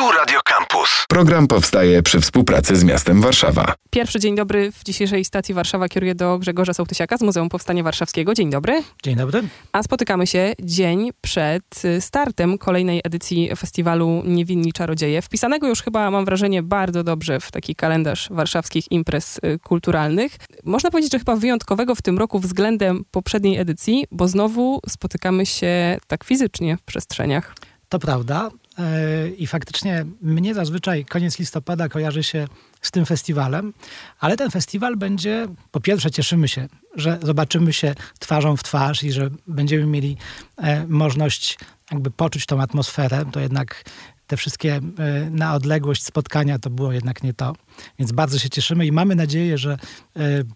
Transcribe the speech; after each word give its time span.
Tu 0.00 0.12
Radio 0.12 0.40
Campus. 0.44 1.04
Program 1.08 1.46
powstaje 1.46 2.02
przy 2.02 2.20
współpracy 2.20 2.76
z 2.76 2.84
miastem 2.84 3.20
Warszawa. 3.20 3.74
Pierwszy 3.90 4.20
dzień 4.20 4.36
dobry 4.36 4.72
w 4.72 4.84
dzisiejszej 4.84 5.24
stacji 5.24 5.54
Warszawa 5.54 5.88
kieruje 5.88 6.14
do 6.14 6.38
Grzegorza 6.38 6.74
Sołtysiaka 6.74 7.16
z 7.16 7.22
Muzeum 7.22 7.48
Powstania 7.48 7.82
Warszawskiego. 7.82 8.34
Dzień 8.34 8.50
dobry. 8.50 8.82
Dzień 9.02 9.16
dobry. 9.16 9.42
A 9.72 9.82
spotykamy 9.82 10.26
się 10.26 10.52
dzień 10.62 11.10
przed 11.20 11.82
startem 12.00 12.58
kolejnej 12.58 13.00
edycji 13.04 13.50
festiwalu 13.56 14.22
Niewinni 14.24 14.72
Czarodzieje. 14.72 15.22
Wpisanego 15.22 15.68
już 15.68 15.82
chyba, 15.82 16.10
mam 16.10 16.24
wrażenie, 16.24 16.62
bardzo 16.62 17.04
dobrze 17.04 17.40
w 17.40 17.50
taki 17.50 17.74
kalendarz 17.74 18.28
warszawskich 18.30 18.92
imprez 18.92 19.40
y, 19.44 19.58
kulturalnych. 19.58 20.36
Można 20.64 20.90
powiedzieć, 20.90 21.12
że 21.12 21.18
chyba 21.18 21.36
wyjątkowego 21.36 21.94
w 21.94 22.02
tym 22.02 22.18
roku 22.18 22.38
względem 22.38 23.04
poprzedniej 23.10 23.58
edycji, 23.58 24.06
bo 24.10 24.28
znowu 24.28 24.80
spotykamy 24.88 25.46
się 25.46 25.98
tak 26.06 26.24
fizycznie 26.24 26.76
w 26.76 26.82
przestrzeniach. 26.82 27.54
To 27.88 27.98
prawda. 27.98 28.50
E, 28.80 29.28
I 29.28 29.46
faktycznie 29.46 30.06
mnie 30.22 30.54
zazwyczaj 30.54 31.04
koniec 31.04 31.38
listopada 31.38 31.88
kojarzy 31.88 32.22
się 32.22 32.46
z 32.82 32.90
tym 32.90 33.06
festiwalem, 33.06 33.72
ale 34.20 34.36
ten 34.36 34.50
festiwal 34.50 34.96
będzie, 34.96 35.46
po 35.70 35.80
pierwsze 35.80 36.10
cieszymy 36.10 36.48
się, 36.48 36.68
że 36.96 37.18
zobaczymy 37.22 37.72
się 37.72 37.94
twarzą 38.18 38.56
w 38.56 38.62
twarz 38.62 39.02
i 39.02 39.12
że 39.12 39.30
będziemy 39.46 39.86
mieli 39.86 40.16
e, 40.56 40.86
możliwość 40.86 41.58
jakby 41.92 42.10
poczuć 42.10 42.46
tą 42.46 42.60
atmosferę, 42.60 43.24
to 43.32 43.40
jednak 43.40 43.84
te 44.26 44.36
wszystkie 44.36 44.80
e, 44.98 45.30
na 45.30 45.54
odległość 45.54 46.04
spotkania 46.04 46.58
to 46.58 46.70
było 46.70 46.92
jednak 46.92 47.22
nie 47.22 47.34
to. 47.34 47.52
Więc 47.98 48.12
bardzo 48.12 48.38
się 48.38 48.50
cieszymy 48.50 48.86
i 48.86 48.92
mamy 48.92 49.14
nadzieję, 49.14 49.58
że 49.58 49.78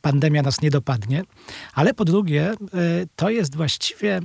pandemia 0.02 0.42
nas 0.42 0.60
nie 0.60 0.70
dopadnie. 0.70 1.22
Ale 1.74 1.94
po 1.94 2.04
drugie, 2.04 2.54
to 3.16 3.30
jest 3.30 3.56
właściwie 3.56 4.20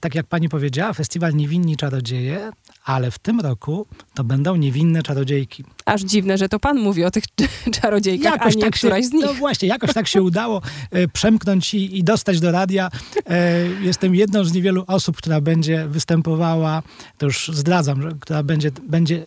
tak 0.00 0.14
jak 0.14 0.26
pani 0.26 0.48
powiedziała, 0.48 0.92
festiwal 0.92 1.34
Niewinni 1.34 1.76
Czarodzieje, 1.76 2.50
ale 2.88 3.10
w 3.10 3.18
tym 3.18 3.40
roku 3.40 3.86
to 4.14 4.24
będą 4.24 4.56
niewinne 4.56 5.02
czarodziejki. 5.02 5.64
Aż 5.84 6.02
dziwne, 6.02 6.38
że 6.38 6.48
to 6.48 6.58
pan 6.58 6.78
mówi 6.78 7.04
o 7.04 7.10
tych 7.10 7.24
czarodziejkach, 7.80 8.32
jakoś 8.32 8.54
a 8.54 8.56
nie 8.56 8.62
tak 8.62 8.74
któraś 8.74 9.02
się, 9.02 9.08
z 9.08 9.12
nich. 9.12 9.24
No 9.24 9.34
właśnie, 9.34 9.68
jakoś 9.68 9.92
tak 9.92 10.08
się 10.08 10.22
udało 10.22 10.62
e, 10.90 11.08
przemknąć 11.08 11.74
i, 11.74 11.98
i, 11.98 12.04
dostać 12.04 12.40
do 12.40 12.52
radia. 12.52 12.90
E, 13.26 13.66
jestem 13.80 14.14
jedną 14.14 14.44
z 14.44 14.52
niewielu 14.52 14.84
osób, 14.86 15.16
która 15.16 15.40
będzie 15.40 15.88
występowała, 15.88 16.82
to 17.18 17.26
już 17.26 17.50
zdradzam, 17.54 18.02
że, 18.02 18.12
która 18.20 18.42
będzie, 18.42 18.70
będzie 18.88 19.26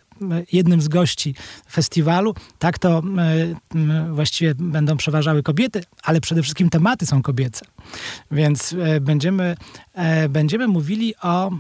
jednym 0.51 0.81
z 0.81 0.87
gości 0.87 1.35
festiwalu. 1.71 2.35
Tak 2.59 2.79
to 2.79 3.03
właściwie 4.11 4.55
będą 4.55 4.97
przeważały 4.97 5.43
kobiety, 5.43 5.83
ale 6.03 6.21
przede 6.21 6.43
wszystkim 6.43 6.69
tematy 6.69 7.05
są 7.05 7.21
kobiece. 7.21 7.65
Więc 8.31 8.73
e, 8.73 9.01
będziemy, 9.01 9.55
e, 9.93 10.29
będziemy 10.29 10.67
mówili 10.67 11.15
o 11.21 11.51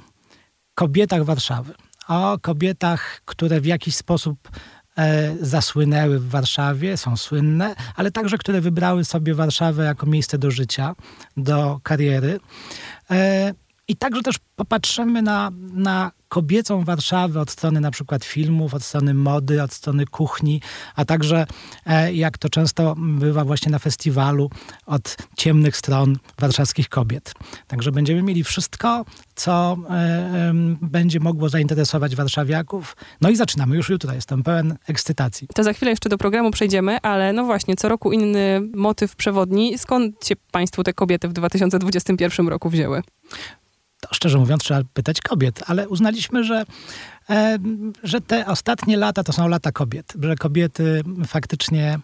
kobietach 0.75 1.23
Warszawy. 1.25 1.73
O 2.11 2.39
kobietach, 2.41 3.21
które 3.25 3.61
w 3.61 3.65
jakiś 3.65 3.95
sposób 3.95 4.49
e, 4.97 5.35
zasłynęły 5.41 6.19
w 6.19 6.29
Warszawie, 6.29 6.97
są 6.97 7.17
słynne, 7.17 7.75
ale 7.95 8.11
także 8.11 8.37
które 8.37 8.61
wybrały 8.61 9.05
sobie 9.05 9.35
Warszawę 9.35 9.83
jako 9.83 10.05
miejsce 10.05 10.37
do 10.37 10.51
życia, 10.51 10.95
do 11.37 11.79
kariery. 11.83 12.39
I 13.87 13.95
także 13.95 14.21
też 14.21 14.35
popatrzymy 14.55 15.21
na, 15.21 15.51
na 15.73 16.11
kobiecą 16.31 16.83
Warszawę 16.83 17.41
od 17.41 17.51
strony 17.51 17.79
na 17.81 17.91
przykład 17.91 18.25
filmów, 18.25 18.73
od 18.73 18.83
strony 18.83 19.13
mody, 19.13 19.63
od 19.63 19.73
strony 19.73 20.05
kuchni, 20.05 20.61
a 20.95 21.05
także 21.05 21.45
e, 21.85 22.13
jak 22.13 22.37
to 22.37 22.49
często 22.49 22.95
bywa 22.97 23.45
właśnie 23.45 23.71
na 23.71 23.79
festiwalu, 23.79 24.49
od 24.85 25.17
ciemnych 25.37 25.77
stron 25.77 26.17
warszawskich 26.39 26.89
kobiet. 26.89 27.33
Także 27.67 27.91
będziemy 27.91 28.23
mieli 28.23 28.43
wszystko, 28.43 29.05
co 29.35 29.77
e, 29.89 30.53
będzie 30.81 31.19
mogło 31.19 31.49
zainteresować 31.49 32.15
warszawiaków. 32.15 32.95
No 33.21 33.29
i 33.29 33.35
zaczynamy 33.35 33.75
już 33.75 33.89
jutro, 33.89 34.13
jestem 34.13 34.43
pełen 34.43 34.77
ekscytacji. 34.87 35.47
To 35.55 35.63
za 35.63 35.73
chwilę 35.73 35.91
jeszcze 35.91 36.09
do 36.09 36.17
programu 36.17 36.51
przejdziemy, 36.51 37.01
ale 37.01 37.33
no 37.33 37.43
właśnie, 37.45 37.75
co 37.75 37.89
roku 37.89 38.11
inny 38.11 38.61
motyw 38.75 39.15
przewodni. 39.15 39.77
Skąd 39.77 40.25
się 40.25 40.35
Państwu 40.51 40.83
te 40.83 40.93
kobiety 40.93 41.27
w 41.27 41.33
2021 41.33 42.47
roku 42.47 42.69
wzięły? 42.69 43.01
Szczerze 44.13 44.37
mówiąc 44.37 44.63
trzeba 44.63 44.81
pytać 44.93 45.21
kobiet, 45.21 45.63
ale 45.67 45.89
uznaliśmy, 45.89 46.43
że, 46.43 46.63
e, 47.29 47.57
że 48.03 48.21
te 48.21 48.45
ostatnie 48.45 48.97
lata 48.97 49.23
to 49.23 49.33
są 49.33 49.47
lata 49.47 49.71
kobiet, 49.71 50.13
że 50.23 50.35
kobiety 50.35 51.01
faktycznie 51.27 51.99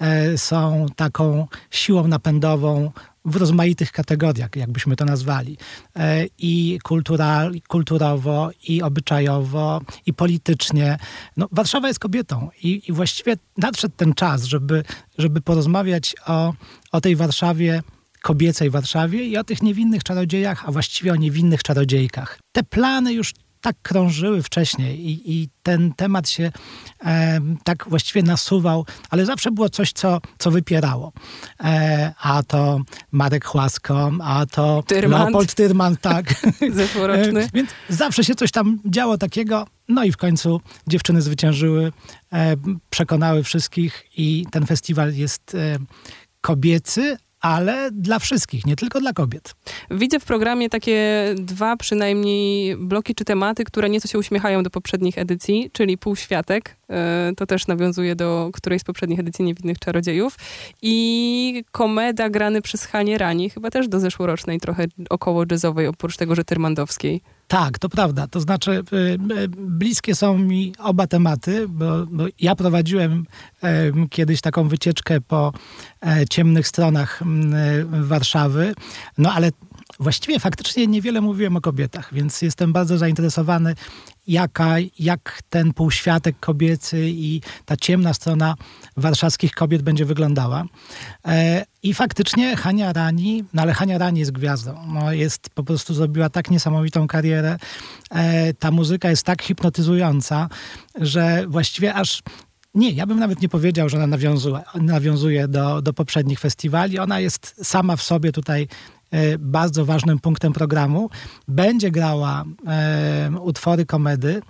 e, 0.00 0.38
są 0.38 0.86
taką 0.96 1.46
siłą 1.70 2.08
napędową 2.08 2.90
w 3.24 3.36
rozmaitych 3.36 3.92
kategoriach, 3.92 4.56
jakbyśmy 4.56 4.96
to 4.96 5.04
nazwali. 5.04 5.56
E, 5.96 6.26
I 6.38 6.78
kultura, 6.82 7.50
kulturowo, 7.68 8.50
i 8.68 8.82
obyczajowo, 8.82 9.80
i 10.06 10.14
politycznie. 10.14 10.98
No, 11.36 11.48
Warszawa 11.52 11.88
jest 11.88 12.00
kobietą 12.00 12.48
i, 12.62 12.82
i 12.88 12.92
właściwie 12.92 13.36
nadszedł 13.56 13.94
ten 13.96 14.14
czas, 14.14 14.44
żeby, 14.44 14.84
żeby 15.18 15.40
porozmawiać 15.40 16.14
o, 16.26 16.52
o 16.92 17.00
tej 17.00 17.16
Warszawie 17.16 17.82
kobiecej 18.28 18.70
Warszawie 18.70 19.24
i 19.24 19.36
o 19.36 19.44
tych 19.44 19.62
niewinnych 19.62 20.04
czarodziejach, 20.04 20.68
a 20.68 20.72
właściwie 20.72 21.12
o 21.12 21.16
niewinnych 21.16 21.62
czarodziejkach. 21.62 22.38
Te 22.52 22.62
plany 22.62 23.12
już 23.12 23.34
tak 23.60 23.76
krążyły 23.82 24.42
wcześniej 24.42 25.08
i, 25.08 25.32
i 25.32 25.48
ten 25.62 25.92
temat 25.92 26.28
się 26.28 26.52
e, 27.04 27.40
tak 27.64 27.88
właściwie 27.88 28.22
nasuwał, 28.22 28.86
ale 29.10 29.26
zawsze 29.26 29.50
było 29.50 29.68
coś, 29.68 29.92
co, 29.92 30.20
co 30.38 30.50
wypierało. 30.50 31.12
E, 31.60 32.12
a 32.20 32.42
to 32.42 32.80
Marek 33.12 33.44
Chłasko, 33.44 34.10
a 34.22 34.46
to 34.46 34.82
Tyrmand. 34.86 35.24
Leopold 35.24 35.54
Tyrman, 35.54 35.96
tak. 35.96 36.34
Zeszłoroczny. 36.72 37.42
E, 37.42 37.48
więc 37.54 37.70
zawsze 37.88 38.24
się 38.24 38.34
coś 38.34 38.50
tam 38.50 38.78
działo 38.84 39.18
takiego, 39.18 39.66
no 39.88 40.04
i 40.04 40.12
w 40.12 40.16
końcu 40.16 40.60
dziewczyny 40.86 41.22
zwyciężyły, 41.22 41.92
e, 42.32 42.56
przekonały 42.90 43.42
wszystkich 43.42 44.04
i 44.16 44.46
ten 44.50 44.66
festiwal 44.66 45.14
jest 45.14 45.54
e, 45.54 45.78
kobiecy, 46.40 47.16
ale 47.40 47.90
dla 47.92 48.18
wszystkich, 48.18 48.66
nie 48.66 48.76
tylko 48.76 49.00
dla 49.00 49.12
kobiet. 49.12 49.54
Widzę 49.90 50.20
w 50.20 50.24
programie 50.24 50.68
takie 50.68 51.24
dwa 51.36 51.76
przynajmniej 51.76 52.76
bloki 52.76 53.14
czy 53.14 53.24
tematy, 53.24 53.64
które 53.64 53.90
nieco 53.90 54.08
się 54.08 54.18
uśmiechają 54.18 54.62
do 54.62 54.70
poprzednich 54.70 55.18
edycji, 55.18 55.70
czyli 55.72 55.98
Półświatek, 55.98 56.76
e, 56.90 57.32
to 57.36 57.46
też 57.46 57.66
nawiązuje 57.66 58.16
do 58.16 58.50
którejś 58.52 58.82
z 58.82 58.84
poprzednich 58.84 59.20
edycji 59.20 59.44
Niewinnych 59.44 59.78
Czarodziejów 59.78 60.36
i 60.82 61.64
Komeda 61.72 62.30
grany 62.30 62.62
przez 62.62 62.84
Hanie 62.84 63.18
Rani, 63.18 63.50
chyba 63.50 63.70
też 63.70 63.88
do 63.88 64.00
zeszłorocznej 64.00 64.60
trochę 64.60 64.86
około 65.10 65.44
jazzowej, 65.50 65.86
oprócz 65.86 66.16
tego, 66.16 66.34
że 66.34 66.44
tyrmandowskiej. 66.44 67.22
Tak, 67.48 67.78
to 67.78 67.88
prawda. 67.88 68.26
To 68.26 68.40
znaczy, 68.40 68.70
y, 68.70 68.96
y, 68.96 69.48
bliskie 69.48 70.14
są 70.14 70.38
mi 70.38 70.74
oba 70.78 71.06
tematy, 71.06 71.68
bo, 71.68 72.06
bo 72.06 72.24
ja 72.40 72.54
prowadziłem 72.54 73.26
kiedyś 74.10 74.40
taką 74.40 74.68
wycieczkę 74.68 75.20
po 75.20 75.52
e, 76.06 76.26
ciemnych 76.30 76.68
stronach 76.68 77.20
Warszawy, 77.90 78.74
no 79.18 79.32
ale 79.32 79.50
właściwie 80.00 80.40
faktycznie 80.40 80.86
niewiele 80.86 81.20
mówiłem 81.20 81.56
o 81.56 81.60
kobietach, 81.60 82.14
więc 82.14 82.42
jestem 82.42 82.72
bardzo 82.72 82.98
zainteresowany, 82.98 83.74
jaka, 84.28 84.76
jak 84.98 85.40
ten 85.50 85.72
półświatek 85.72 86.40
kobiecy 86.40 87.08
i 87.08 87.40
ta 87.64 87.76
ciemna 87.76 88.14
strona 88.14 88.54
warszawskich 88.96 89.52
kobiet 89.52 89.82
będzie 89.82 90.04
wyglądała. 90.04 90.64
E, 91.26 91.64
I 91.82 91.94
faktycznie 91.94 92.56
Hania 92.56 92.92
Rani, 92.92 93.44
no 93.54 93.62
ale 93.62 93.74
Hania 93.74 93.98
Rani 93.98 94.20
jest 94.20 94.32
gwiazdą. 94.32 94.86
No 94.86 95.12
jest, 95.12 95.50
po 95.50 95.64
prostu 95.64 95.94
zrobiła 95.94 96.30
tak 96.30 96.50
niesamowitą 96.50 97.06
karierę. 97.06 97.56
E, 98.10 98.54
ta 98.54 98.70
muzyka 98.70 99.10
jest 99.10 99.22
tak 99.22 99.42
hipnotyzująca, 99.42 100.48
że 101.00 101.44
właściwie 101.48 101.94
aż 101.94 102.22
nie, 102.74 102.90
ja 102.90 103.06
bym 103.06 103.18
nawet 103.18 103.42
nie 103.42 103.48
powiedział, 103.48 103.88
że 103.88 103.96
ona 103.96 104.06
nawiązuje, 104.06 104.60
nawiązuje 104.74 105.48
do, 105.48 105.82
do 105.82 105.92
poprzednich 105.92 106.40
festiwali. 106.40 106.98
Ona 106.98 107.20
jest 107.20 107.54
sama 107.62 107.96
w 107.96 108.02
sobie 108.02 108.32
tutaj 108.32 108.68
bardzo 109.38 109.84
ważnym 109.84 110.18
punktem 110.18 110.52
programu. 110.52 111.10
Będzie 111.48 111.90
grała 111.90 112.44
e, 112.66 113.30
utwory 113.40 113.86
komedy, 113.86 114.42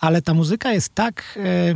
ale 0.00 0.22
ta 0.22 0.34
muzyka 0.34 0.72
jest 0.72 0.94
tak 0.94 1.38
e, 1.38 1.74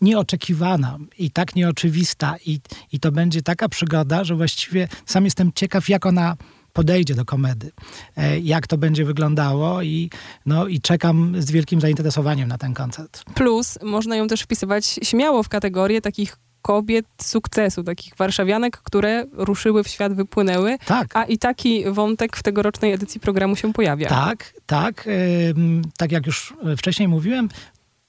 nieoczekiwana 0.00 0.98
i 1.18 1.30
tak 1.30 1.56
nieoczywista 1.56 2.34
i, 2.46 2.60
i 2.92 3.00
to 3.00 3.12
będzie 3.12 3.42
taka 3.42 3.68
przygoda, 3.68 4.24
że 4.24 4.34
właściwie 4.34 4.88
sam 5.06 5.24
jestem 5.24 5.52
ciekaw, 5.54 5.88
jak 5.88 6.06
ona 6.06 6.36
podejdzie 6.72 7.14
do 7.14 7.24
komedy, 7.24 7.72
e, 8.16 8.38
jak 8.38 8.66
to 8.66 8.78
będzie 8.78 9.04
wyglądało 9.04 9.82
i, 9.82 10.10
no, 10.46 10.66
i 10.66 10.80
czekam 10.80 11.34
z 11.38 11.50
wielkim 11.50 11.80
zainteresowaniem 11.80 12.48
na 12.48 12.58
ten 12.58 12.74
koncert. 12.74 13.24
Plus 13.34 13.78
można 13.82 14.16
ją 14.16 14.28
też 14.28 14.42
wpisywać 14.42 15.00
śmiało 15.02 15.42
w 15.42 15.48
kategorię 15.48 16.00
takich 16.00 16.36
kobiet 16.66 17.06
sukcesu, 17.22 17.84
takich 17.84 18.16
warszawianek, 18.16 18.76
które 18.76 19.26
ruszyły 19.32 19.84
w 19.84 19.88
świat, 19.88 20.14
wypłynęły. 20.14 20.78
Tak. 20.86 21.16
A 21.16 21.24
i 21.24 21.38
taki 21.38 21.84
wątek 21.90 22.36
w 22.36 22.42
tegorocznej 22.42 22.92
edycji 22.92 23.20
programu 23.20 23.56
się 23.56 23.72
pojawia. 23.72 24.08
Tak, 24.08 24.52
tak. 24.66 25.08
tak 25.96 26.12
jak 26.12 26.26
już 26.26 26.54
wcześniej 26.76 27.08
mówiłem, 27.08 27.48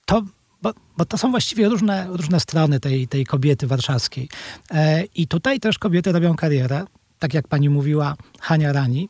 to 0.05 0.21
bo, 0.61 0.73
bo, 0.97 1.05
to 1.05 1.17
są 1.17 1.31
właściwie 1.31 1.69
różne, 1.69 2.07
różne 2.09 2.39
strony 2.39 2.79
tej, 2.79 3.07
tej 3.07 3.25
kobiety 3.25 3.67
warszawskiej. 3.67 4.29
E, 4.71 5.03
I 5.03 5.27
tutaj 5.27 5.59
też 5.59 5.77
kobiety 5.79 6.11
robią 6.11 6.35
karierę. 6.35 6.85
tak 7.19 7.33
jak 7.33 7.47
pani 7.47 7.69
mówiła, 7.69 8.15
Hania 8.39 8.73
Rani. 8.73 9.09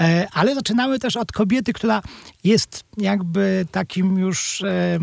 E, 0.00 0.26
ale 0.32 0.54
zaczynamy 0.54 0.98
też 0.98 1.16
od 1.16 1.32
kobiety, 1.32 1.72
która 1.72 2.02
jest 2.44 2.84
jakby 2.96 3.66
takim 3.72 4.18
już 4.18 4.62
e, 4.62 4.98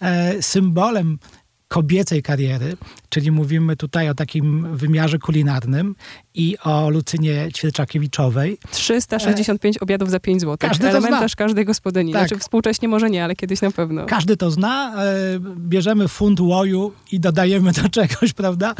e, 0.00 0.42
symbolem 0.42 1.18
kobiecej 1.68 2.22
kariery, 2.22 2.76
czyli 3.08 3.30
mówimy 3.30 3.76
tutaj 3.76 4.08
o 4.08 4.14
takim 4.14 4.76
wymiarze 4.76 5.18
kulinarnym 5.18 5.94
i 6.34 6.56
o 6.64 6.90
Lucynie 6.90 7.48
Ćwierczakiewiczowej. 7.52 8.58
365 8.70 9.76
e... 9.76 9.80
obiadów 9.80 10.10
za 10.10 10.20
5 10.20 10.40
zł. 10.40 10.56
Każdy 10.58 10.88
Elementarz 10.88 11.36
każdej 11.36 11.64
gospodyni. 11.64 12.12
Tak. 12.12 12.28
Znaczy 12.28 12.40
współcześnie 12.40 12.88
może 12.88 13.10
nie, 13.10 13.24
ale 13.24 13.36
kiedyś 13.36 13.60
na 13.60 13.70
pewno. 13.70 14.06
Każdy 14.06 14.36
to 14.36 14.50
zna. 14.50 14.94
E, 15.04 15.14
bierzemy 15.56 16.08
funt 16.08 16.40
łoju 16.40 16.92
i 17.12 17.20
dodajemy 17.20 17.72
do 17.72 17.88
czegoś, 17.88 18.32
prawda? 18.32 18.74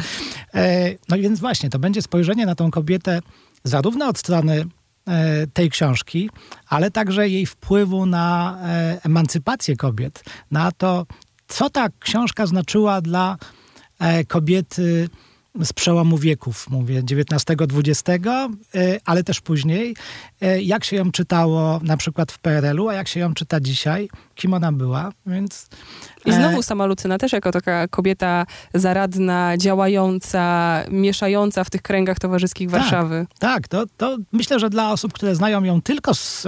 E, 0.53 0.89
no 1.09 1.17
więc 1.17 1.39
właśnie, 1.39 1.69
to 1.69 1.79
będzie 1.79 2.01
spojrzenie 2.01 2.45
na 2.45 2.55
tą 2.55 2.71
kobietę 2.71 3.21
zarówno 3.63 4.07
od 4.07 4.17
strony 4.17 4.65
e, 5.07 5.47
tej 5.47 5.69
książki, 5.69 6.29
ale 6.67 6.91
także 6.91 7.29
jej 7.29 7.45
wpływu 7.45 8.05
na 8.05 8.57
emancypację 9.03 9.75
kobiet, 9.75 10.23
na 10.51 10.71
to, 10.71 11.05
co 11.49 11.69
ta 11.69 11.87
książka 11.99 12.45
znaczyła 12.45 13.01
dla 13.01 13.37
e, 13.99 14.25
kobiety 14.25 15.09
z 15.63 15.73
przełomu 15.73 16.17
wieków, 16.17 16.69
mówię 16.69 17.01
XIX-XX, 17.11 18.27
e, 18.75 18.99
ale 19.05 19.23
też 19.23 19.41
później, 19.41 19.95
e, 20.41 20.61
jak 20.61 20.83
się 20.83 20.95
ją 20.95 21.11
czytało 21.11 21.79
na 21.83 21.97
przykład 21.97 22.31
w 22.31 22.39
PRL-u, 22.39 22.89
a 22.89 22.93
jak 22.93 23.07
się 23.07 23.19
ją 23.19 23.33
czyta 23.33 23.59
dzisiaj, 23.59 24.09
kim 24.35 24.53
ona 24.53 24.71
była, 24.71 25.11
więc... 25.25 25.67
I 26.25 26.33
znowu 26.33 26.63
sama 26.63 26.85
Lucyna 26.85 27.17
też 27.17 27.31
jako 27.31 27.51
taka 27.51 27.87
kobieta 27.87 28.45
zaradna, 28.73 29.57
działająca, 29.57 30.83
mieszająca 30.91 31.63
w 31.63 31.69
tych 31.69 31.81
kręgach 31.81 32.19
towarzyskich 32.19 32.71
tak, 32.71 32.81
Warszawy. 32.81 33.27
Tak, 33.39 33.67
to, 33.67 33.85
to 33.97 34.17
myślę, 34.31 34.59
że 34.59 34.69
dla 34.69 34.91
osób, 34.91 35.13
które 35.13 35.35
znają 35.35 35.63
ją 35.63 35.81
tylko 35.81 36.13
z, 36.13 36.47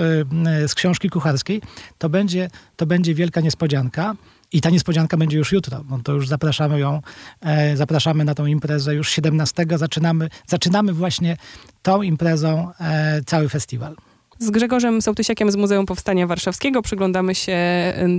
z 0.68 0.76
książki 0.76 1.10
kucharskiej, 1.10 1.62
to 1.98 2.10
będzie, 2.10 2.50
to 2.76 2.86
będzie 2.86 3.14
wielka 3.14 3.42
niespodzianka. 3.42 4.16
I 4.52 4.62
ta 4.62 4.70
niespodzianka 4.70 5.18
będzie 5.18 5.38
już 5.38 5.52
jutro, 5.52 5.84
bo 5.84 6.00
to 6.00 6.14
już 6.14 6.28
zapraszamy 6.28 6.80
ją, 6.80 7.02
e, 7.42 7.78
zapraszamy 7.78 8.26
na 8.26 8.36
tą 8.36 8.46
imprezę 8.46 8.96
już 8.96 9.10
17. 9.10 9.66
Zaczynamy, 9.76 10.30
zaczynamy 10.48 10.94
właśnie 10.94 11.38
tą 11.82 12.02
imprezą 12.02 12.72
e, 12.80 13.22
cały 13.26 13.50
festiwal. 13.50 13.96
Z 14.42 14.52
Grzegorzem 14.52 15.02
Sołtysiakiem 15.02 15.52
z 15.52 15.56
Muzeum 15.56 15.86
Powstania 15.86 16.28
Warszawskiego 16.28 16.82
przyglądamy 16.82 17.36
się 17.36 17.58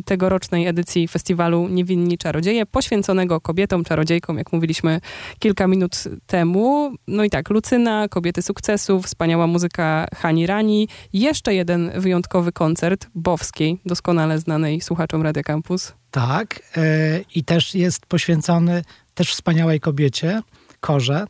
tegorocznej 0.05 0.67
edycji 0.67 1.09
festiwalu 1.09 1.69
Niewinni 1.69 2.19
Czarodzieje, 2.19 2.67
poświęconego 2.67 3.41
kobietom, 3.41 3.85
czarodziejkom, 3.85 4.39
jak 4.39 4.53
mówiliśmy 4.53 5.01
kilka 5.39 5.67
minut 5.67 6.05
temu. 6.27 6.93
No 7.07 7.25
i 7.25 7.31
tak, 7.31 7.51
Lucyna, 7.51 8.09
Kobiety 8.09 8.43
Sukcesu, 8.43 9.03
wspaniała 9.03 9.47
muzyka 9.47 10.07
Hani 10.17 10.47
Rani, 10.47 10.89
jeszcze 11.13 11.55
jeden 11.55 12.01
wyjątkowy 12.01 12.53
koncert 12.53 13.07
Bowskiej, 13.15 13.81
doskonale 13.87 14.39
znanej 14.39 14.81
słuchaczom 14.81 15.23
Radio 15.23 15.43
Campus. 15.43 15.95
Tak, 16.11 16.63
yy, 16.77 17.25
i 17.35 17.45
też 17.45 17.75
jest 17.75 18.07
poświęcony 18.07 18.83
też 19.15 19.33
wspaniałej 19.33 19.81
kobiecie, 19.81 20.43
Korze, 20.81 21.27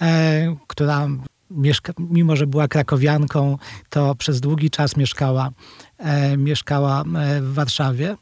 yy, 0.00 0.06
która 0.66 1.08
mieszka, 1.56 1.92
mimo 1.98 2.36
że 2.36 2.46
była 2.46 2.68
krakowianką, 2.68 3.58
to 3.88 4.14
przez 4.14 4.40
długi 4.40 4.70
czas 4.70 4.96
mieszkała, 4.96 5.50
e, 5.98 6.36
mieszkała 6.36 7.00
e, 7.00 7.40
w 7.40 7.54
Warszawie. 7.54 8.16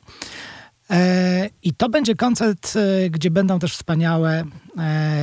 E, 0.90 1.48
I 1.62 1.74
to 1.74 1.88
będzie 1.88 2.14
koncert, 2.14 2.72
e, 2.76 3.10
gdzie 3.10 3.30
będą 3.30 3.58
też 3.58 3.72
wspaniałe 3.74 4.44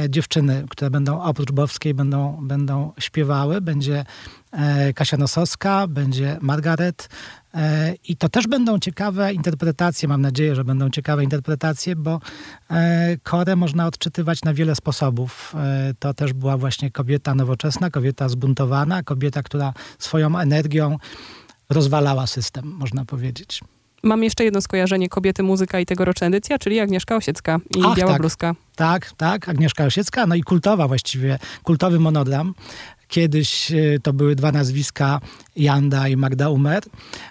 dziewczyny, 0.09 0.65
które 0.69 0.89
będą 0.89 1.21
oprócz 1.21 1.51
Bowskiej 1.51 1.94
będą, 1.94 2.48
będą 2.48 2.94
śpiewały. 3.00 3.62
Będzie 3.62 4.06
Kasia 4.95 5.18
Nosowska, 5.18 5.88
będzie 5.88 6.38
Margaret, 6.42 7.10
i 8.07 8.18
to 8.18 8.30
też 8.30 8.48
będą 8.48 8.80
ciekawe 8.80 9.33
interpretacje, 9.33 10.07
mam 10.07 10.21
nadzieję, 10.21 10.56
że 10.56 10.63
będą 10.63 10.89
ciekawe 10.89 11.24
interpretacje, 11.24 11.95
bo 11.95 12.19
Korę 13.24 13.56
można 13.56 13.86
odczytywać 13.88 14.44
na 14.44 14.54
wiele 14.54 14.75
sposobów. 14.75 15.56
To 16.00 16.13
też 16.13 16.33
była 16.33 16.57
właśnie 16.57 16.92
kobieta 16.92 17.36
nowoczesna, 17.36 17.89
kobieta 17.89 18.30
zbuntowana, 18.30 19.04
kobieta, 19.04 19.44
która 19.44 19.74
swoją 20.00 20.39
energią 20.39 20.98
rozwalała 21.69 22.27
system, 22.27 22.71
można 22.80 23.06
powiedzieć. 23.06 23.62
Mam 24.03 24.24
jeszcze 24.24 24.44
jedno 24.44 24.62
skojarzenie 24.62 25.10
kobiety, 25.10 25.44
muzyka 25.44 25.80
i 25.80 25.86
tegoroczna 25.86 26.27
edycja, 26.27 26.60
czyli 26.60 26.80
Agnieszka 26.80 27.15
Osiecka 27.15 27.60
i 27.75 27.81
Ach, 27.86 27.98
Biała 27.98 28.12
tak, 28.12 28.21
Bluzka. 28.21 28.56
Tak, 28.75 29.12
tak, 29.18 29.50
Agnieszka 29.50 29.86
Osiecka, 29.86 30.27
no 30.27 30.36
i 30.36 30.42
kultowa 30.42 30.88
właściwie, 30.88 31.39
kultowy 31.63 32.00
monodram. 32.00 32.53
Kiedyś 33.07 33.71
e, 33.71 33.75
to 34.04 34.13
były 34.13 34.36
dwa 34.36 34.51
nazwiska, 34.51 35.19
Janda 35.56 36.07
i 36.07 36.18
Magda 36.18 36.50
Umer. 36.50 36.83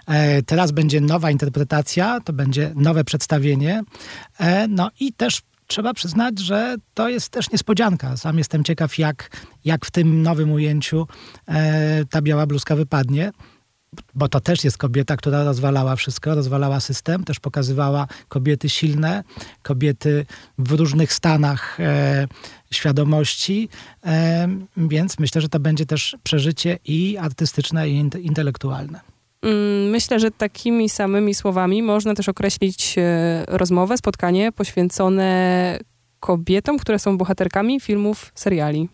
E, 0.07 0.41
teraz 0.41 0.71
będzie 0.71 1.01
nowa 1.01 1.31
interpretacja, 1.31 2.19
to 2.19 2.33
będzie 2.33 2.71
nowe 2.75 3.03
przedstawienie. 3.03 3.83
E, 4.39 4.67
no 4.67 4.89
i 4.99 5.13
też 5.13 5.41
trzeba 5.67 5.93
przyznać, 5.93 6.39
że 6.39 6.75
to 6.93 7.09
jest 7.09 7.29
też 7.29 7.51
niespodzianka. 7.51 8.17
Sam 8.17 8.37
jestem 8.37 8.63
ciekaw, 8.63 8.97
jak, 8.97 9.29
jak 9.65 9.85
w 9.85 9.91
tym 9.91 10.21
nowym 10.21 10.51
ujęciu 10.51 11.07
ta 12.09 12.21
biała 12.21 12.45
bluzka 12.45 12.75
wypadnie 12.75 13.31
bo 14.15 14.29
to 14.29 14.39
też 14.39 14.63
jest 14.63 14.77
kobieta, 14.77 15.17
która 15.17 15.43
rozwalała 15.43 15.95
wszystko, 15.95 16.35
rozwalała 16.35 16.79
system, 16.79 17.23
też 17.23 17.39
pokazywała 17.39 18.07
kobiety 18.27 18.69
silne, 18.69 19.23
kobiety 19.63 20.25
w 20.57 20.71
różnych 20.71 21.13
stanach 21.13 21.79
e, 21.79 22.27
świadomości, 22.71 23.69
więc 24.77 25.19
myślę, 25.19 25.41
że 25.41 25.49
to 25.49 25.59
będzie 25.59 25.85
też 25.85 26.17
przeżycie 26.23 26.79
i 26.85 27.17
artystyczne, 27.17 27.89
i 27.89 28.09
intelektualne. 28.21 28.99
Mm, 29.41 29.89
myślę, 29.89 30.19
że 30.19 30.31
takimi 30.31 30.89
samymi 30.89 31.35
słowami 31.35 31.83
można 31.83 32.13
też 32.13 32.29
określić 32.29 32.95
e, 32.97 33.45
rozmowę, 33.47 33.97
spotkanie 33.97 34.51
poświęcone 34.51 35.79
kobietom, 36.19 36.77
które 36.77 36.99
są 36.99 37.17
bohaterkami 37.17 37.79
filmów, 37.79 38.31
seriali. 38.35 38.89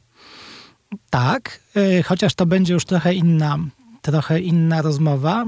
Tak, 1.09 1.59
e, 1.75 2.03
chociaż 2.03 2.33
to 2.33 2.45
będzie 2.45 2.73
już 2.73 2.85
trochę 2.85 3.13
inna 3.13 3.59
trochę 4.03 4.39
inna 4.39 4.81
rozmowa. 4.81 5.45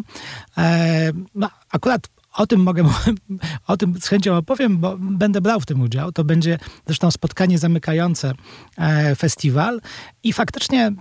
E, 0.57 1.11
no, 1.35 1.49
akurat 1.71 2.07
o 2.35 2.47
tym 2.47 2.59
mogę, 2.59 2.83
o 3.67 3.77
tym 3.77 4.01
z 4.01 4.07
chęcią 4.07 4.37
opowiem, 4.37 4.77
bo 4.77 4.97
będę 4.97 5.41
brał 5.41 5.59
w 5.59 5.65
tym 5.65 5.81
udział. 5.81 6.11
To 6.11 6.23
będzie 6.23 6.57
zresztą 6.85 7.11
spotkanie 7.11 7.57
zamykające 7.57 8.33
e, 8.77 9.15
festiwal 9.15 9.81
i 10.23 10.33
faktycznie 10.33 10.85
e, 10.85 10.93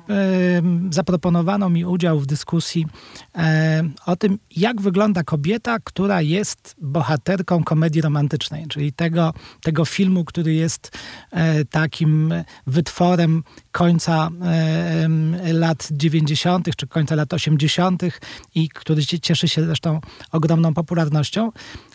zaproponowano 0.91 1.71
mi 1.71 1.85
udział 1.85 2.21
w 2.21 2.27
dyskusji 2.27 2.87
e, 3.35 3.83
o 4.07 4.17
tym, 4.17 4.39
jak 4.57 4.81
wygląda 4.81 5.23
kobieta, 5.23 5.79
która 5.85 6.23
jest 6.23 6.77
bohaterką 6.81 7.65
komedii 7.65 8.01
romantycznej, 8.01 8.67
czyli 8.69 8.93
tego, 8.93 9.35
tego 9.63 9.85
filmu, 9.85 10.25
który 10.25 10.55
jest 10.55 10.99
takim 11.71 12.35
wytworem 12.67 13.43
końca 13.75 14.31
lat 15.53 15.89
90. 15.91 16.77
czy 16.77 16.87
końca 16.87 17.15
lat 17.15 17.35
80. 17.35 18.03
i 18.55 18.69
który 18.69 19.07
cieszy 19.07 19.49
się 19.49 19.65
zresztą 19.65 20.01
ogromną 20.33 20.75
popularnością 20.75 21.53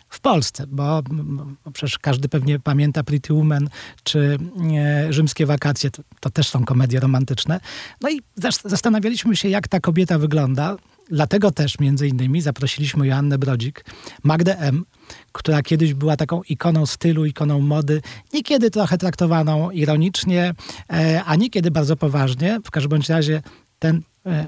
w 0.08 0.20
Polsce, 0.20 0.66
bo, 0.66 1.02
bo, 1.02 1.46
przecież 1.72 1.98
każdy 1.98 2.28
pewnie 2.28 2.58
pamięta 2.58 3.02
Pretty 3.02 3.34
Woman 3.34 3.68
czy 4.02 4.38
e, 4.78 5.12
Rzymskie 5.12 5.46
wakacje, 5.46 5.90
to, 5.90 6.02
to, 6.20 6.30
też 6.30 6.48
są 6.48 6.64
komedie 6.64 7.00
romantyczne. 7.00 7.60
No 8.00 8.10
i 8.10 8.20
zastanawialiśmy 8.64 9.36
się, 9.36 9.48
jak 9.48 9.68
ta 9.68 9.80
kobieta 9.80 10.18
wygląda. 10.18 10.76
Dlatego 11.10 11.50
też 11.50 11.78
między 11.78 12.08
innymi 12.08 12.40
zaprosiliśmy 12.40 13.06
Joannę 13.06 13.38
Brodzik, 13.38 13.84
Magdę 14.22 14.58
M., 14.58 14.84
która 15.32 15.62
kiedyś 15.62 15.94
była 15.94 16.16
taką 16.16 16.42
ikoną 16.42 16.86
stylu, 16.86 17.24
ikoną 17.24 17.60
mody, 17.60 18.02
niekiedy 18.32 18.70
trochę 18.70 18.98
traktowaną 18.98 19.70
ironicznie, 19.70 20.54
e, 20.92 21.22
a 21.24 21.36
niekiedy 21.36 21.70
bardzo 21.70 21.96
poważnie. 21.96 22.60
W 22.64 22.70
każdym 22.70 22.90
bądź 22.90 23.08
razie 23.08 23.42
ten 23.78 24.02
e, 24.26 24.46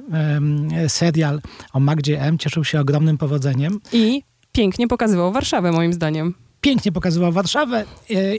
e, 0.74 0.88
serial 0.88 1.40
o 1.72 1.80
Magdzie 1.80 2.20
M 2.20 2.38
cieszył 2.38 2.64
się 2.64 2.80
ogromnym 2.80 3.18
powodzeniem. 3.18 3.80
I 3.92 4.22
pięknie 4.52 4.88
pokazywał 4.88 5.32
Warszawę, 5.32 5.72
moim 5.72 5.92
zdaniem. 5.92 6.34
Pięknie 6.60 6.92
pokazywał 6.92 7.32
Warszawę 7.32 7.84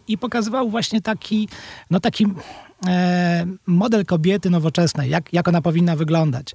i 0.08 0.18
pokazywał 0.18 0.70
właśnie 0.70 1.02
taki, 1.02 1.50
no 1.90 2.00
taki 2.00 2.28
model 3.66 4.06
kobiety 4.06 4.50
nowoczesnej, 4.50 5.10
jak, 5.10 5.34
jak 5.34 5.48
ona 5.48 5.62
powinna 5.62 5.96
wyglądać 5.96 6.54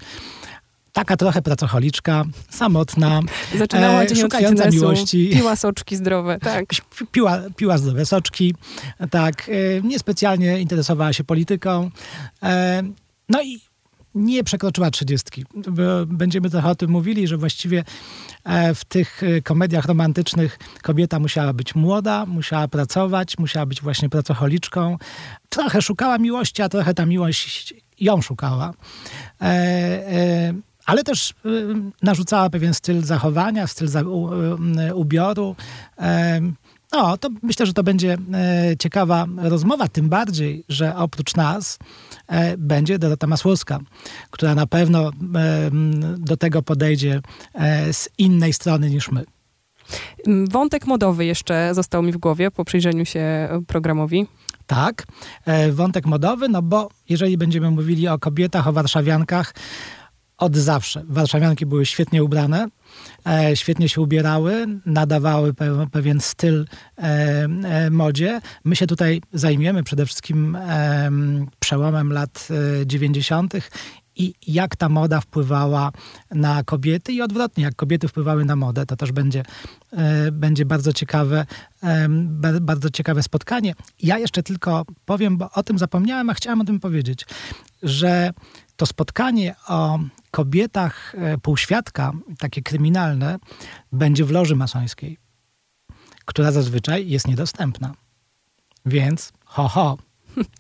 taka 0.93 1.17
trochę 1.17 1.43
pracocholiczka, 1.43 2.25
samotna, 2.51 3.21
Zaczynała 3.59 4.03
e, 4.03 4.17
szukająca 4.17 4.71
miłości. 4.71 5.31
Piła 5.33 5.57
soczki 5.57 5.97
zdrowe, 5.97 6.39
tak. 6.43 6.65
Piła, 7.13 7.39
piła 7.57 7.79
zdrowe 7.79 8.07
soczki, 8.07 8.55
tak. 9.11 9.49
E, 9.49 9.83
niespecjalnie 9.83 10.61
interesowała 10.61 11.13
się 11.13 11.25
polityką. 11.25 11.91
E, 12.43 12.83
no 13.29 13.43
i 13.43 13.61
nie 14.15 14.45
przekroczyła 14.45 14.91
trzydziestki. 14.91 15.45
Będziemy 16.07 16.51
trochę 16.51 16.69
o 16.69 16.75
tym 16.75 16.91
mówili, 16.91 17.27
że 17.27 17.37
właściwie 17.37 17.85
e, 18.45 18.75
w 18.75 18.85
tych 18.85 19.23
e, 19.23 19.43
komediach 19.43 19.85
romantycznych 19.85 20.59
kobieta 20.83 21.19
musiała 21.19 21.53
być 21.53 21.75
młoda, 21.75 22.27
musiała 22.27 22.69
pracować, 22.69 23.39
musiała 23.39 23.67
być 23.67 23.83
właśnie 23.83 24.09
pracocholiczką. 24.09 24.99
Trochę 25.49 25.83
szukała 25.83 26.19
miłości, 26.19 26.63
a 26.63 26.69
trochę 26.69 26.95
ta 26.95 27.07
miłość 27.07 27.75
ją 28.01 28.23
szukała. 28.23 28.75
Ale 30.89 31.05
też 31.05 31.31
y, 31.31 31.35
narzucała 32.03 32.51
pewien 32.51 32.75
styl 32.75 33.05
zachowania, 33.05 33.67
styl 33.67 33.89
za, 33.89 34.03
u, 34.03 34.35
y, 34.89 34.95
ubioru. 34.95 35.57
No, 36.93 37.19
to 37.19 37.29
myślę, 37.43 37.67
że 37.67 37.73
to 37.73 37.83
będzie 37.83 38.17
e, 38.35 38.77
ciekawa 38.79 39.27
rozmowa, 39.37 39.89
tym 39.89 40.09
bardziej, 40.09 40.65
że 40.69 40.97
oprócz 40.97 41.37
nas 41.37 41.79
e, 42.27 42.57
będzie 42.57 42.99
Dorota 42.99 43.27
Masłowska, 43.27 43.79
która 44.31 44.55
na 44.55 44.67
pewno 44.67 45.11
do 46.19 46.37
tego 46.37 46.63
podejdzie 46.63 47.21
e, 47.55 47.93
z 47.93 48.09
innej 48.19 48.53
strony 48.53 48.91
niż 48.91 49.11
my. 49.11 49.25
Wątek 50.51 50.87
modowy 50.87 51.25
jeszcze 51.25 51.75
został 51.75 52.03
mi 52.03 52.13
w 52.13 52.19
głowie 52.19 52.51
po 52.51 52.65
przyjrzeniu 52.65 53.05
się 53.05 53.49
programowi. 53.67 54.27
Tak, 54.67 55.07
wątek 55.73 56.07
modowy, 56.07 56.49
no 56.49 56.63
bo 56.63 56.89
jeżeli 57.09 57.39
będziemy 57.39 57.71
mówili 57.71 58.09
o 58.09 58.19
kobietach, 58.19 58.69
o 58.69 58.73
warszawiankach, 58.73 59.55
zawsze. 60.53 61.03
Warszawianki 61.09 61.67
były 61.67 61.87
świetnie 61.87 62.25
ubrane, 62.25 62.69
e, 63.27 63.57
świetnie 63.57 63.89
się 63.89 64.01
ubierały, 64.01 64.67
nadawały 64.87 65.55
pe 65.55 65.87
pewien 65.93 66.21
styl 66.21 66.67
e, 66.99 67.03
e, 67.03 67.91
modzie. 67.91 68.41
My 68.65 68.77
się 68.77 68.87
tutaj 68.87 69.23
zajmiemy 69.33 69.83
przede 69.83 70.07
wszystkim 70.07 70.57
e, 70.57 71.11
przełomem 71.59 72.13
lat 72.13 72.49
90. 72.87 73.55
i 74.17 74.35
jak 74.47 74.77
ta 74.77 74.89
moda 74.89 75.21
wpływała 75.21 75.93
na 76.31 76.65
kobiety 76.65 77.13
i 77.13 77.23
odwrotnie, 77.23 77.65
jak 77.65 77.75
kobiety 77.75 78.09
wpływały 78.09 78.45
na 78.45 78.57
modę. 78.57 78.87
To 78.87 78.97
też 78.97 79.13
będzie, 79.13 79.43
e, 79.93 80.33
będzie 80.33 80.65
bardzo 80.65 80.93
ciekawe, 80.93 81.47
e, 81.83 82.09
bardzo 82.61 82.91
ciekawe 82.91 83.23
spotkanie. 83.23 83.75
Ja 84.03 84.19
jeszcze 84.19 84.43
tylko 84.43 84.85
powiem, 85.05 85.37
bo 85.37 85.51
o 85.51 85.63
tym 85.63 85.79
zapomniałem, 85.79 86.31
a 86.31 86.35
chciałem 86.35 86.61
o 86.61 86.65
tym 86.65 86.81
powiedzieć, 86.81 87.27
że 87.83 88.33
to 88.77 88.87
spotkanie 88.87 89.55
o 89.69 89.99
kobietach 90.39 91.15
e, 91.15 91.39
półświadka, 91.39 92.13
takie 92.39 92.63
kryminalne, 92.63 93.39
będzie 93.93 94.25
w 94.25 94.31
loży 94.31 94.57
masońskiej, 94.57 95.19
która 96.25 96.53
zazwyczaj 96.53 97.09
jest 97.09 97.29
niedostępna. 97.29 97.95
Więc 98.87 99.33
ho, 99.45 99.69
ho. 99.69 99.99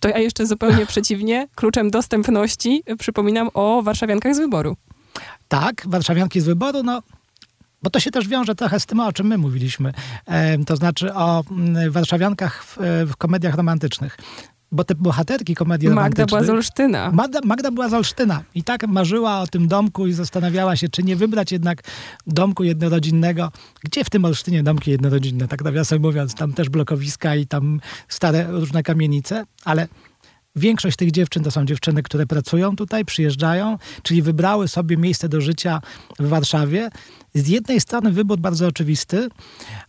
To 0.00 0.08
ja 0.08 0.18
jeszcze 0.18 0.46
zupełnie 0.46 0.86
przeciwnie. 0.92 1.48
Kluczem 1.54 1.90
dostępności 1.90 2.82
przypominam 2.98 3.50
o 3.54 3.82
warszawiankach 3.82 4.34
z 4.34 4.38
wyboru. 4.38 4.76
Tak, 5.48 5.82
warszawianki 5.86 6.40
z 6.40 6.44
wyboru, 6.44 6.82
no 6.82 7.02
bo 7.82 7.90
to 7.90 8.00
się 8.00 8.10
też 8.10 8.28
wiąże 8.28 8.54
trochę 8.54 8.80
z 8.80 8.86
tym, 8.86 9.00
o 9.00 9.12
czym 9.12 9.26
my 9.26 9.38
mówiliśmy. 9.38 9.92
E, 10.26 10.64
to 10.64 10.76
znaczy 10.76 11.14
o 11.14 11.44
m, 11.50 11.90
warszawiankach 11.90 12.64
w, 12.64 12.76
w 13.06 13.16
komediach 13.16 13.54
romantycznych 13.54 14.16
bo 14.72 14.84
te 14.84 14.94
bohaterki 14.94 15.54
komedii 15.54 15.88
Magda 15.88 16.26
była 16.26 16.44
z 16.44 16.50
Olsztyna. 16.50 17.10
Magda, 17.12 17.40
Magda 17.44 17.70
była 17.70 17.88
z 17.88 17.94
Olsztyna 17.94 18.42
i 18.54 18.62
tak 18.62 18.88
marzyła 18.88 19.40
o 19.40 19.46
tym 19.46 19.68
domku 19.68 20.06
i 20.06 20.12
zastanawiała 20.12 20.76
się, 20.76 20.88
czy 20.88 21.02
nie 21.02 21.16
wybrać 21.16 21.52
jednak 21.52 21.82
domku 22.26 22.64
jednorodzinnego. 22.64 23.52
Gdzie 23.84 24.04
w 24.04 24.10
tym 24.10 24.24
Olsztynie 24.24 24.62
domki 24.62 24.90
jednorodzinne? 24.90 25.48
Tak 25.48 25.64
nawiasem 25.64 26.02
mówiąc, 26.02 26.34
tam 26.34 26.52
też 26.52 26.68
blokowiska 26.68 27.36
i 27.36 27.46
tam 27.46 27.80
stare 28.08 28.46
różne 28.50 28.82
kamienice, 28.82 29.44
ale 29.64 29.88
Większość 30.58 30.96
tych 30.96 31.10
dziewczyn 31.10 31.42
to 31.42 31.50
są 31.50 31.64
dziewczyny, 31.64 32.02
które 32.02 32.26
pracują 32.26 32.76
tutaj, 32.76 33.04
przyjeżdżają, 33.04 33.78
czyli 34.02 34.22
wybrały 34.22 34.68
sobie 34.68 34.96
miejsce 34.96 35.28
do 35.28 35.40
życia 35.40 35.80
w 36.18 36.28
Warszawie. 36.28 36.90
Z 37.34 37.48
jednej 37.48 37.80
strony 37.80 38.12
wybór 38.12 38.38
bardzo 38.38 38.66
oczywisty, 38.66 39.28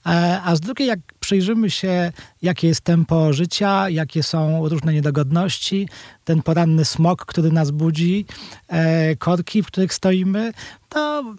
e, 0.05 0.41
a 0.43 0.55
z 0.55 0.59
drugiej, 0.59 0.87
jak 0.87 0.99
przyjrzymy 1.19 1.69
się, 1.69 2.11
jakie 2.41 2.67
jest 2.67 2.81
tempo 2.81 3.33
życia, 3.33 3.89
jakie 3.89 4.23
są 4.23 4.69
różne 4.69 4.93
niedogodności, 4.93 5.87
ten 6.23 6.41
poranny 6.41 6.85
smog, 6.85 7.25
który 7.25 7.51
nas 7.51 7.71
budzi, 7.71 8.25
e, 8.67 9.15
korki, 9.15 9.63
w 9.63 9.67
których 9.67 9.93
stoimy, 9.93 10.53
to, 10.89 11.35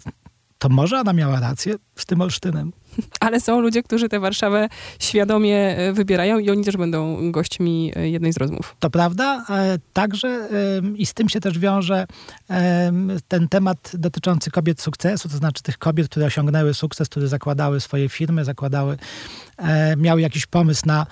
to 0.61 0.69
może 0.69 0.99
ona 0.99 1.13
miała 1.13 1.39
rację 1.39 1.75
z 1.95 2.05
tym 2.05 2.21
Olsztynem. 2.21 2.71
Ale 3.19 3.39
są 3.39 3.61
ludzie, 3.61 3.83
którzy 3.83 4.09
tę 4.09 4.19
Warszawę 4.19 4.69
świadomie 4.99 5.77
e, 5.77 5.93
wybierają 5.93 6.39
i 6.39 6.49
oni 6.49 6.63
też 6.63 6.77
będą 6.77 7.31
gośćmi 7.31 7.91
e, 7.95 8.09
jednej 8.09 8.33
z 8.33 8.37
rozmów. 8.37 8.75
To 8.79 8.89
prawda. 8.89 9.45
E, 9.49 9.77
także 9.93 10.49
i 10.95 11.05
z 11.05 11.13
tym 11.13 11.29
się 11.29 11.39
też 11.39 11.59
wiąże 11.59 12.07
ten 13.27 13.47
temat 13.49 13.91
dotyczący 13.93 14.51
kobiet 14.51 14.81
sukcesu, 14.81 15.29
to 15.29 15.37
znaczy 15.37 15.63
tych 15.63 15.77
kobiet, 15.77 16.09
które 16.09 16.25
osiągnęły 16.25 16.73
sukces, 16.73 17.09
które 17.09 17.27
zakładały 17.27 17.79
swoje 17.79 18.09
firmy, 18.09 18.45
zakładały, 18.45 18.97
miały 19.97 20.21
jakiś 20.21 20.45
pomysł 20.45 20.81
na 20.85 21.05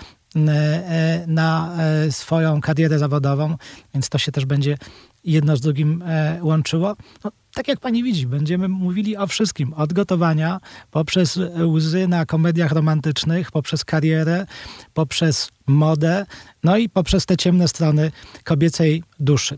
na 1.27 1.77
swoją 2.09 2.61
karierę 2.61 2.99
zawodową, 2.99 3.55
więc 3.93 4.09
to 4.09 4.17
się 4.17 4.31
też 4.31 4.45
będzie 4.45 4.77
jedno 5.23 5.57
z 5.57 5.61
drugim 5.61 6.03
łączyło. 6.41 6.95
No, 7.23 7.31
tak 7.53 7.67
jak 7.67 7.79
pani 7.79 8.03
widzi, 8.03 8.27
będziemy 8.27 8.67
mówili 8.67 9.17
o 9.17 9.27
wszystkim. 9.27 9.73
Od 9.73 9.93
gotowania, 9.93 10.59
poprzez 10.91 11.39
łzy 11.65 12.07
na 12.07 12.25
komediach 12.25 12.71
romantycznych, 12.71 13.51
poprzez 13.51 13.85
karierę, 13.85 14.45
poprzez 14.93 15.49
modę, 15.67 16.25
no 16.63 16.77
i 16.77 16.89
poprzez 16.89 17.25
te 17.25 17.37
ciemne 17.37 17.67
strony 17.67 18.11
kobiecej 18.43 19.03
duszy. 19.19 19.57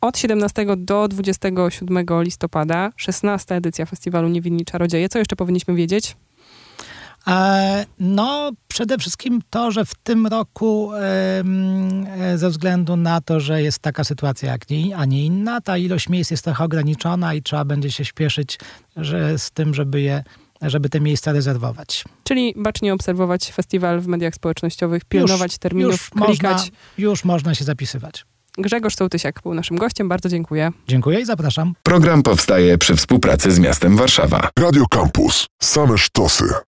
Od 0.00 0.18
17 0.18 0.66
do 0.76 1.08
27 1.08 2.06
listopada, 2.20 2.92
16 2.96 3.54
edycja 3.54 3.86
festiwalu 3.86 4.28
Niewinni 4.28 4.64
Czarodzieje. 4.64 5.08
Co 5.08 5.18
jeszcze 5.18 5.36
powinniśmy 5.36 5.74
wiedzieć? 5.74 6.16
E, 7.26 7.86
no, 7.98 8.50
przede 8.68 8.98
wszystkim 8.98 9.40
to, 9.50 9.70
że 9.70 9.84
w 9.84 9.94
tym 9.94 10.26
roku 10.26 10.90
e, 10.94 12.38
ze 12.38 12.50
względu 12.50 12.96
na 12.96 13.20
to, 13.20 13.40
że 13.40 13.62
jest 13.62 13.78
taka 13.78 14.04
sytuacja 14.04 14.52
jak 14.52 14.70
nie, 14.70 14.96
a 14.96 15.04
nie 15.04 15.24
inna, 15.24 15.60
ta 15.60 15.76
ilość 15.76 16.08
miejsc 16.08 16.30
jest 16.30 16.44
trochę 16.44 16.64
ograniczona 16.64 17.34
i 17.34 17.42
trzeba 17.42 17.64
będzie 17.64 17.90
się 17.92 18.04
śpieszyć 18.04 18.58
że, 18.96 19.38
z 19.38 19.50
tym, 19.50 19.74
żeby 19.74 20.00
je 20.00 20.22
żeby 20.62 20.88
te 20.88 21.00
miejsca 21.00 21.32
rezerwować. 21.32 22.04
Czyli 22.24 22.54
bacznie 22.56 22.94
obserwować 22.94 23.52
festiwal 23.52 24.00
w 24.00 24.06
mediach 24.06 24.34
społecznościowych, 24.34 25.04
pilnować 25.04 25.52
już, 25.52 25.58
terminów, 25.58 25.92
już 25.92 26.10
klikać. 26.10 26.52
Można, 26.52 26.76
już 26.98 27.24
można 27.24 27.54
się 27.54 27.64
zapisywać. 27.64 28.24
Grzegorz 28.58 28.96
Sołtysiak 28.96 29.40
był 29.42 29.54
naszym 29.54 29.76
gościem. 29.76 30.08
Bardzo 30.08 30.28
dziękuję. 30.28 30.70
Dziękuję 30.88 31.20
i 31.20 31.24
zapraszam. 31.24 31.74
Program 31.82 32.22
powstaje 32.22 32.78
przy 32.78 32.96
współpracy 32.96 33.50
z 33.50 33.58
miastem 33.58 33.96
Warszawa. 33.96 34.48
Radio 34.58 34.84
Campus. 34.86 35.46
Same 35.62 35.98
sztosy. 35.98 36.54